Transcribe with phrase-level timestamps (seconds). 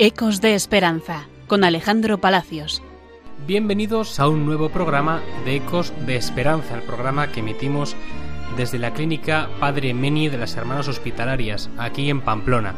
[0.00, 2.84] Ecos de Esperanza, con Alejandro Palacios.
[3.48, 7.96] Bienvenidos a un nuevo programa de Ecos de Esperanza, el programa que emitimos
[8.56, 12.74] desde la clínica Padre Meni de las Hermanas Hospitalarias, aquí en Pamplona.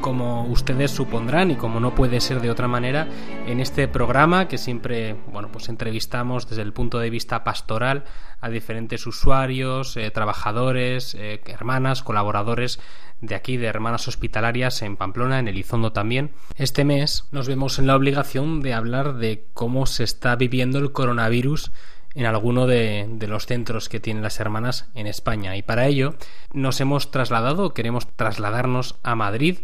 [0.00, 3.06] Como ustedes supondrán y como no puede ser de otra manera,
[3.46, 8.04] en este programa que siempre, bueno, pues entrevistamos desde el punto de vista pastoral
[8.40, 12.80] a diferentes usuarios, eh, trabajadores, eh, hermanas, colaboradores
[13.20, 16.30] de aquí de Hermanas Hospitalarias en Pamplona, en Elizondo también.
[16.56, 20.92] Este mes nos vemos en la obligación de hablar de cómo se está viviendo el
[20.92, 21.70] coronavirus
[22.14, 25.56] en alguno de, de, los centros que tienen las hermanas en España.
[25.56, 26.14] Y para ello
[26.52, 29.58] nos hemos trasladado, queremos trasladarnos a Madrid,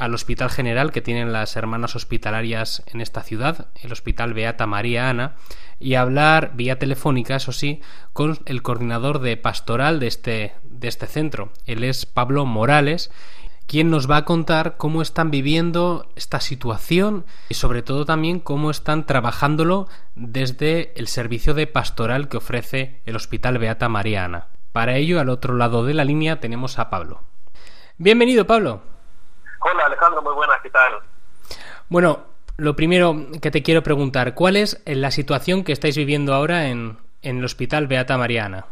[0.00, 5.10] al Hospital General que tienen las hermanas hospitalarias en esta ciudad, el Hospital Beata María
[5.10, 5.36] Ana,
[5.78, 7.82] y hablar vía telefónica, eso sí,
[8.14, 11.52] con el coordinador de pastoral de este, de este centro.
[11.66, 13.10] Él es Pablo Morales,
[13.70, 18.68] quien nos va a contar cómo están viviendo esta situación y sobre todo también cómo
[18.68, 24.48] están trabajándolo desde el servicio de pastoral que ofrece el Hospital Beata María Ana.
[24.72, 27.22] Para ello, al otro lado de la línea tenemos a Pablo.
[27.96, 28.82] Bienvenido, Pablo.
[29.60, 30.94] Hola Alejandro, muy buenas, ¿qué tal?
[31.88, 32.24] Bueno,
[32.56, 36.98] lo primero que te quiero preguntar, ¿cuál es la situación que estáis viviendo ahora en,
[37.22, 38.66] en el Hospital Beata Mariana?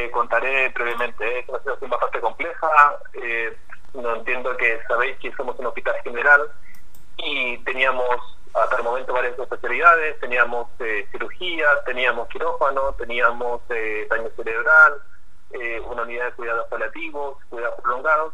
[0.00, 1.40] Te contaré brevemente.
[1.40, 2.70] Es una situación bastante compleja.
[3.12, 3.54] Eh,
[3.92, 6.40] no entiendo que sabéis que somos un hospital general
[7.18, 8.16] y teníamos
[8.54, 10.18] hasta el momento varias especialidades.
[10.20, 15.02] Teníamos eh, cirugía, teníamos quirófano, teníamos eh, daño cerebral,
[15.50, 18.32] eh, una unidad de cuidados paliativos, cuidados prolongados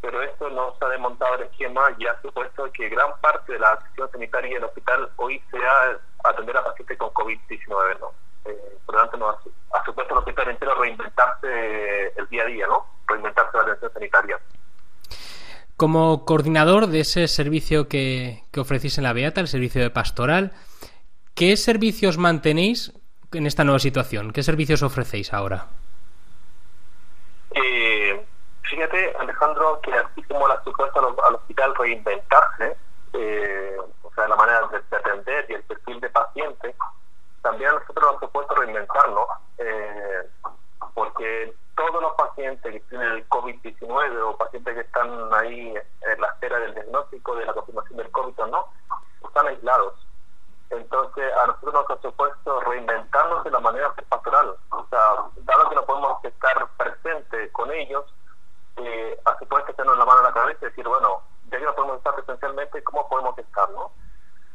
[0.00, 3.58] pero esto no se ha desmontado el esquema y ha supuesto que gran parte de
[3.58, 8.12] la acción sanitaria del hospital hoy sea atender a pacientes con COVID-19, ¿no?
[8.44, 12.66] Eh, por lo tanto, no ha, supuesto el hospital entero reinventarse el día a día,
[12.66, 12.86] ¿no?
[13.06, 14.38] Reinventarse la atención sanitaria.
[15.76, 20.52] Como coordinador de ese servicio que, que ofrecéis en la Beata, el servicio de pastoral,
[21.34, 22.92] ¿qué servicios mantenéis
[23.32, 24.32] en esta nueva situación?
[24.32, 25.66] ¿Qué servicios ofrecéis ahora?
[27.54, 28.24] Eh,
[28.68, 32.76] Fíjate, Alejandro, que así como la supuesta al hospital reinventarse,
[33.14, 36.74] eh, o sea, la manera de, atender y el perfil de paciente,
[37.42, 39.26] también nosotros nos supuesto reinventarnos,
[39.58, 40.28] eh,
[40.94, 46.28] porque todos los pacientes que tienen el COVID-19 o pacientes que están ahí en la
[46.28, 48.66] espera del diagnóstico, de la confirmación del COVID o no,
[49.24, 49.94] están aislados.
[50.70, 54.56] Entonces, a nosotros nos ha supuesto reinventarnos de la manera pastoral.
[54.70, 58.04] O sea, dado que no podemos estar presentes con ellos,
[58.76, 61.74] eh, así puedes tenernos la mano en la cabeza y decir, bueno, ya que no
[61.74, 63.92] podemos estar presencialmente, ¿cómo podemos estar, no?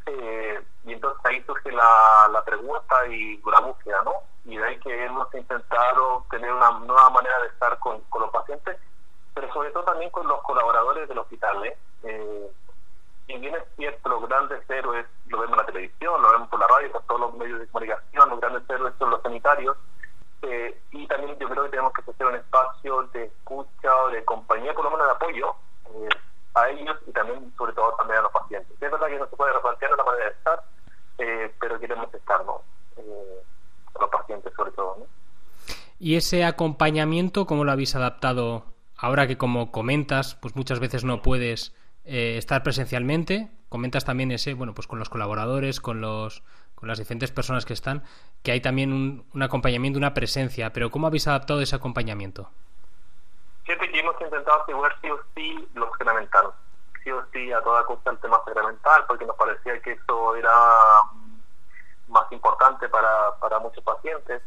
[0.05, 4.13] Eh, y entonces ahí surge la, la pregunta y la búsqueda, ¿no?
[4.45, 8.31] Y de ahí que hemos intentado tener una nueva manera de estar con, con los
[8.31, 8.77] pacientes,
[9.33, 11.77] pero sobre todo también con los colaboradores del hospital, ¿eh?
[12.03, 12.51] eh
[13.27, 16.59] y bien es cierto, los grandes héroes lo vemos en la televisión, lo vemos por
[16.59, 19.77] la radio, por todos los medios de comunicación, los grandes héroes son los sanitarios,
[20.41, 24.25] eh, y también yo creo que tenemos que hacer un espacio de escucha o de
[24.25, 25.55] compañía, por lo menos de apoyo
[25.85, 26.09] eh,
[26.55, 28.71] a ellos y también, sobre todo, también a los pacientes.
[28.73, 30.63] Es verdad que no se puede replantear la manera de estar,
[31.19, 32.61] eh, pero queremos estar, ¿no?
[33.95, 35.05] a los pacientes, sobre todo, ¿no?
[36.13, 38.65] ¿Y ese acompañamiento, cómo lo habéis adaptado
[38.95, 43.49] ahora que, como comentas, pues muchas veces no puedes estar presencialmente?
[43.67, 46.43] Comentas también ese, bueno, pues con los colaboradores, con los
[46.75, 48.03] con las diferentes personas que están,
[48.43, 52.47] que hay también un, acompañamiento, una presencia, pero ¿cómo habéis adaptado ese acompañamiento?
[53.65, 56.51] Hemos intentado asegurar sí o sí lo sacramental,
[57.03, 60.53] sí o sí a toda costa el tema sacramental, porque nos parecía que eso era
[62.07, 64.43] más importante para, para muchos pacientes,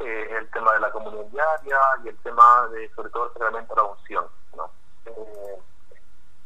[0.00, 3.74] eh, el tema de la comunión diaria y el tema de, sobre todo, el sacramento
[3.74, 4.26] de la unción,
[4.56, 4.70] ¿no?
[5.06, 5.60] Eh,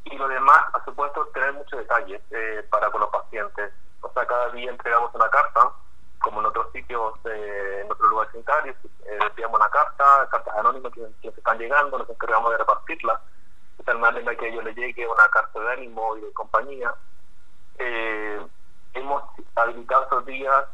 [0.05, 4.27] y lo demás, a supuesto, tener muchos detalles eh, para con los pacientes, o sea,
[4.27, 5.73] cada día entregamos una carta,
[6.21, 8.77] como en otros sitios, eh, en otros lugares sanitarios,
[9.07, 13.21] eh, enviamos una carta, cartas anónimas que, que, están llegando, nos encargamos de repartirlas,
[13.79, 16.95] de tal manera que a ellos les llegue una carta de ánimo y de compañía.
[17.79, 18.47] Eh,
[18.95, 19.23] hemos
[19.55, 20.67] habilitado estos días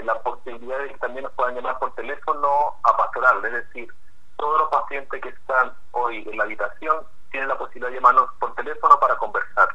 [0.00, 3.92] eh, la posibilidad de que también nos puedan llamar por teléfono a pastoral, es decir,
[4.36, 8.54] todos los pacientes que están hoy en la habitación tienen la posibilidad de llamarnos por
[8.54, 9.68] teléfono para conversar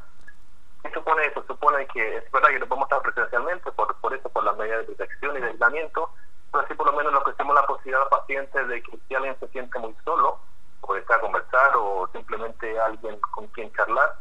[0.86, 1.44] ¿Qué supone eso?
[1.48, 4.80] Supone que es verdad que no podemos estar presencialmente, por, por eso, por las medidas
[4.80, 6.12] de protección y de aislamiento,
[6.52, 9.36] pero así por lo menos le ofrecemos la posibilidad al paciente de que si alguien
[9.40, 10.40] se siente muy solo,
[10.82, 14.14] o está a conversar, o simplemente alguien con quien charlar,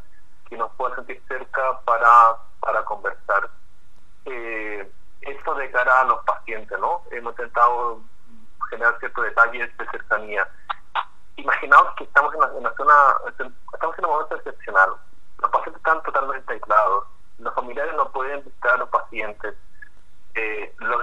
[0.49, 3.24] que nos pueda sentir cerca para, para conversar.
[5.65, 7.03] De cara a los pacientes, ¿no?
[7.11, 8.01] Hemos intentado
[8.69, 10.47] generar ciertos detalles de cercanía.
[11.37, 12.93] Imaginaos que estamos en una, zona,
[13.73, 14.91] estamos en un momento excepcional
[15.45, 17.05] los pacientes están totalmente aislados,
[17.39, 19.55] los familiares no pueden visitar a los pacientes,
[20.35, 21.03] eh, los,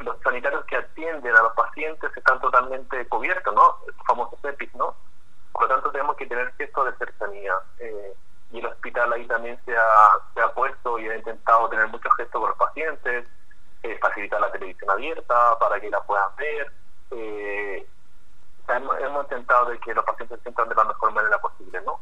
[0.00, 3.78] los sanitarios que atienden a los pacientes están totalmente cubiertos, ¿no?
[3.86, 4.94] El famoso CEPIS, ¿no?
[5.52, 7.54] Por lo tanto, tenemos que tener gesto de cercanía.
[7.78, 8.14] Eh,
[8.52, 12.14] y el hospital ahí también se ha, se ha puesto y ha intentado tener muchos
[12.14, 13.26] gestos con los pacientes,
[13.86, 16.72] eh, facilitar la televisión abierta para que la puedan ver.
[17.12, 17.86] Eh,
[18.68, 22.00] hemos, intentado de que los pacientes se sientan de la mejor manera posible, ¿no?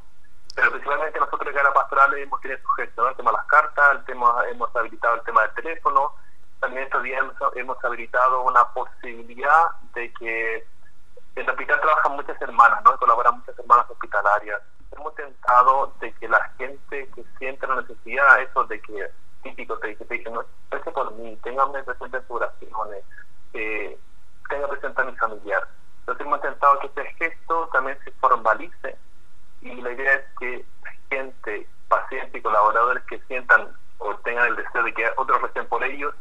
[0.55, 3.91] Pero principalmente nosotros en la pastoral hemos tenido su gesto, El tema de las cartas,
[3.93, 6.15] el tema, hemos habilitado el tema del teléfono,
[6.61, 7.23] también estos días
[7.57, 10.57] hemos, habilitado una posibilidad de que
[11.37, 12.97] en el hospital trabajan muchas hermanas, ¿no?
[12.97, 14.63] Colaboran muchas hermanas hospitalarias.
[14.93, 19.11] Hemos intentado de que la gente que siente la necesidad, eso de que
[19.43, 20.43] típico te te dice, no,
[20.95, 23.05] por mí, téngame presente en sus oraciones,
[23.53, 23.99] eh,
[24.49, 25.69] tenga presente a mi familiar.
[26.01, 28.97] Entonces hemos intentado que este gesto también se formalice
[29.61, 30.65] y la idea es que
[31.09, 33.69] gente, pacientes y colaboradores que sientan
[33.99, 36.15] o tengan el deseo de que otros recen por ellos,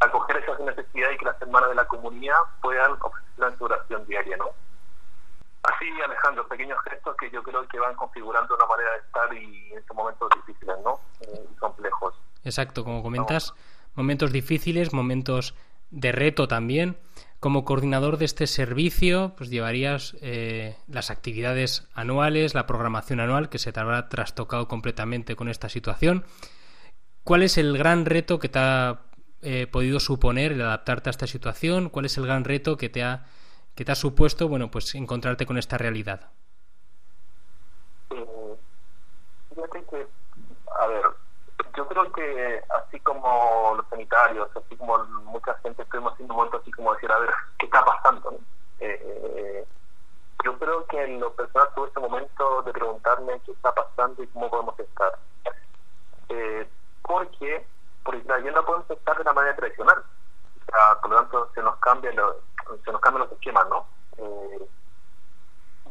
[0.00, 4.36] acoger esas necesidades y que las hermanas de la comunidad puedan ofrecer su oración diaria,
[4.36, 4.50] ¿no?
[5.62, 9.72] Así, Alejandro, pequeños gestos que yo creo que van configurando una manera de estar y
[9.72, 11.00] en estos momentos difíciles, ¿no?
[11.20, 12.14] Eh, y complejos.
[12.44, 13.54] Exacto, como comentas,
[13.98, 15.54] momentos difíciles, momentos
[15.90, 16.96] de reto también.
[17.40, 23.58] Como coordinador de este servicio, pues llevarías eh, las actividades anuales, la programación anual, que
[23.58, 26.24] se te habrá trastocado completamente con esta situación.
[27.24, 29.02] ¿Cuál es el gran reto que te ha
[29.42, 31.90] eh, podido suponer el adaptarte a esta situación?
[31.90, 33.26] ¿Cuál es el gran reto que te ha,
[33.74, 36.30] que te ha supuesto bueno, pues encontrarte con esta realidad?
[38.10, 38.56] Eh,
[39.90, 40.06] que,
[40.80, 41.04] a ver,
[41.78, 46.58] yo creo que así como los sanitarios, así como mucha gente estuvimos haciendo un momento
[46.58, 48.36] así como decir, a ver, ¿qué está pasando?
[48.80, 49.64] Eh,
[50.44, 54.26] yo creo que en lo personal tuve este momento de preguntarme qué está pasando y
[54.26, 55.18] cómo podemos estar.
[56.30, 56.68] Eh,
[57.02, 57.64] porque
[58.02, 59.98] porque ya no podemos estar de la manera tradicional.
[59.98, 62.36] O sea, por lo tanto, se nos cambian los,
[62.84, 63.86] se nos cambian los esquemas, ¿no?
[64.16, 64.68] Eh,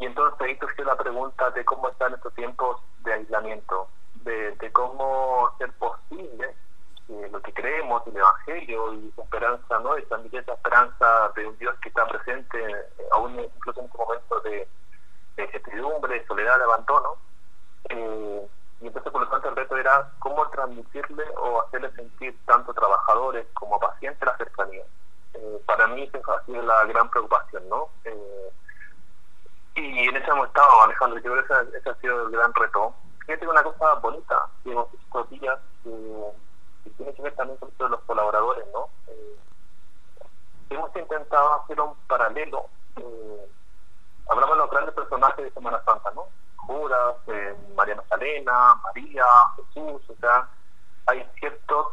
[0.01, 3.87] y entonces ahí surgió la pregunta de cómo están estos tiempos de aislamiento,
[4.27, 6.55] de, de cómo ser posible
[7.09, 9.97] eh, lo que creemos, el Evangelio y esperanza, ¿no?
[9.97, 13.97] Y también esa esperanza de un Dios que está presente eh, aún incluso en este
[13.97, 14.67] momento de,
[15.37, 17.15] de incertidumbre, soledad, de abandono.
[17.89, 18.47] Eh,
[18.81, 23.47] y entonces, por lo tanto, el reto era cómo transmitirle o hacerle sentir tanto trabajadores
[23.53, 24.83] como pacientes la cercanía.
[25.33, 27.89] Eh, para mí esa ha sido la gran preocupación, ¿no?
[29.75, 32.93] Y en eso hemos estado, Alejandro, yo creo que ese, ha sido el gran reto.
[33.27, 37.99] Fíjate una cosa bonita que hemos visto días que, tiene que ver también con los
[38.03, 38.87] colaboradores, ¿no?
[39.07, 39.37] Eh,
[40.69, 42.67] hemos intentado hacer un paralelo.
[44.29, 46.23] hablamos de los grandes personajes de Semana Santa, ¿no?
[46.55, 49.25] Judas, eh, María Magdalena, María,
[49.57, 50.47] Jesús, o sea,
[51.07, 51.87] hay ciertos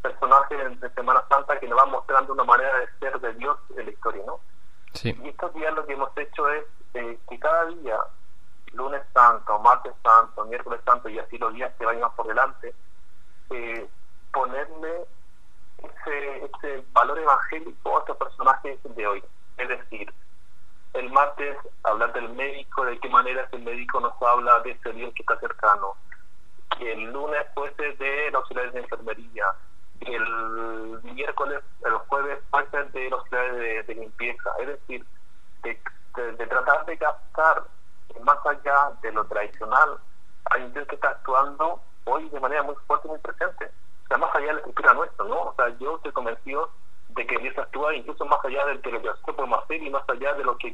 [0.00, 3.84] personajes de Semana Santa que nos van mostrando una manera de ser de Dios en
[3.84, 4.40] la historia, ¿no?
[5.02, 6.64] Y estos días lo que hemos hecho es
[6.94, 7.98] eh, que cada día,
[8.72, 12.74] lunes santo, martes santo, miércoles santo y así los días que vayan por delante,
[13.50, 13.88] eh,
[14.32, 15.06] ponerle
[15.78, 19.24] ese, ese valor evangélico a estos personajes de hoy.
[19.56, 20.12] Es decir,
[20.94, 25.12] el martes hablar del médico, de qué manera el médico nos habla de ese Dios
[25.14, 25.94] que está cercano.
[26.80, 29.44] El lunes fuese de los auxiliares de enfermería.
[30.00, 34.50] El miércoles, el jueves fuese de los auxiliares de, limpieza.
[34.60, 35.06] Es decir,
[35.62, 37.64] de, tratar de captar
[38.28, 39.98] más allá de lo tradicional
[40.50, 43.70] hay un Dios que está actuando hoy de manera muy fuerte y muy presente.
[44.04, 45.40] O sea, más allá de la estructura nuestra, ¿no?
[45.44, 46.70] O sea, yo estoy convencido
[47.08, 50.04] de que Dios actúa incluso más allá de lo que nosotros podemos hacer y más
[50.08, 50.72] allá de lo que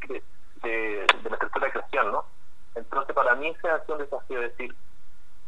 [0.63, 2.25] de, de la estructura cristiana, ¿no?
[2.75, 4.75] Entonces, para mí ha sido un desafío decir,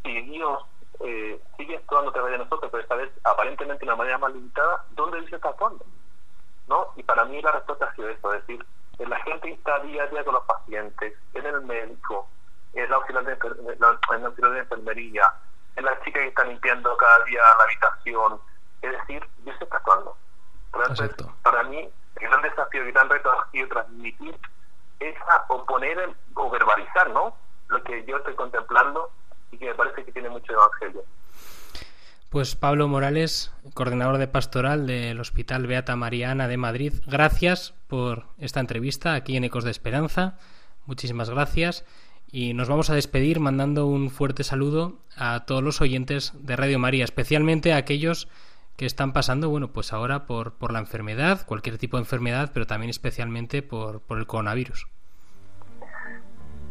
[0.05, 0.65] si Dios
[1.01, 4.33] eh, sigue actuando a través de nosotros, pero esta vez aparentemente de una manera más
[4.33, 5.85] limitada, ¿dónde Dios está actuando?
[6.69, 6.93] ¿No?
[6.95, 8.65] Y para mí la respuesta ha sido eso, es decir,
[8.99, 12.29] la gente que está día a día con los pacientes, en el médico,
[12.73, 15.25] en la auxiliar de, en la auxiliar de enfermería,
[15.77, 18.41] en las chicas que están limpiando cada día la habitación,
[18.83, 20.17] es decir, Dios está actuando
[21.43, 24.39] para mí, el gran desafío el gran reto ha sido transmitir
[25.01, 27.37] esa, o poner o verbalizar, ¿no?
[27.69, 29.11] Lo que yo estoy contemplando
[29.51, 31.03] y que me parece que tiene mucho evangelio.
[32.37, 38.61] Pues Pablo Morales, coordinador de pastoral del Hospital Beata Mariana de Madrid, gracias por esta
[38.61, 40.37] entrevista aquí en Ecos de Esperanza.
[40.85, 41.87] Muchísimas gracias.
[42.31, 46.79] Y nos vamos a despedir mandando un fuerte saludo a todos los oyentes de Radio
[46.79, 48.29] María, especialmente a aquellos
[48.77, 52.67] que están pasando, bueno, pues ahora por, por la enfermedad, cualquier tipo de enfermedad, pero
[52.67, 54.87] también especialmente por, por el coronavirus.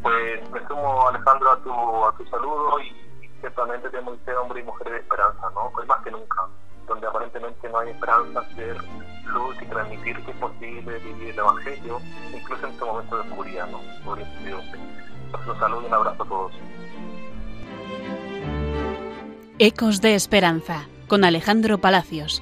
[0.03, 3.04] Pues me sumo, Alejandro, a tu, a tu saludo y
[3.45, 5.71] ciertamente tenemos que ser hombres y mujeres de esperanza, ¿no?
[5.77, 6.47] Hoy más que nunca,
[6.87, 8.75] donde aparentemente no hay esperanza, ser
[9.25, 12.01] luz y transmitir que es posible vivir el Evangelio,
[12.33, 13.81] incluso en este momento de oscuridad, ¿no?
[14.03, 16.51] Por Un saludo y un abrazo a todos.
[19.59, 22.41] Ecos de Esperanza, con Alejandro Palacios.